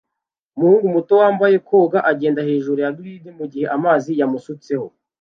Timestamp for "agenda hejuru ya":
2.11-2.91